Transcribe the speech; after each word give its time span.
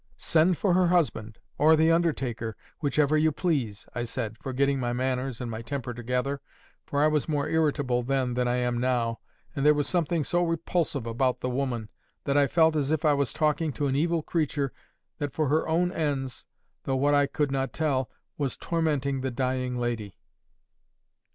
Send 0.17 0.57
for 0.57 0.73
her 0.73 0.87
husband, 0.87 1.37
or 1.59 1.75
the 1.75 1.91
undertaker, 1.91 2.57
whichever 2.79 3.15
you 3.15 3.31
please,' 3.31 3.85
I 3.93 4.01
said, 4.03 4.35
forgetting 4.39 4.79
my 4.79 4.93
manners 4.93 5.39
and 5.39 5.51
my 5.51 5.61
temper 5.61 5.93
together, 5.93 6.41
for 6.87 7.03
I 7.03 7.07
was 7.07 7.29
more 7.29 7.47
irritable 7.47 8.01
then 8.01 8.33
than 8.33 8.47
I 8.47 8.55
am 8.55 8.79
now, 8.81 9.19
and 9.55 9.63
there 9.63 9.75
was 9.75 9.87
something 9.87 10.23
so 10.23 10.41
repulsive 10.43 11.05
about 11.05 11.39
the 11.41 11.51
woman, 11.51 11.87
that 12.23 12.35
I 12.35 12.47
felt 12.47 12.75
as 12.75 12.91
if 12.91 13.05
I 13.05 13.13
was 13.13 13.31
talking 13.31 13.71
to 13.73 13.85
an 13.85 13.95
evil 13.95 14.23
creature 14.23 14.73
that 15.19 15.33
for 15.33 15.49
her 15.49 15.67
own 15.67 15.91
ends, 15.91 16.47
though 16.85 16.95
what 16.95 17.13
I 17.13 17.27
could 17.27 17.51
not 17.51 17.71
tell, 17.71 18.09
was 18.39 18.57
tormenting 18.57 19.21
the 19.21 19.29
dying 19.29 19.77
lady. 19.77 20.17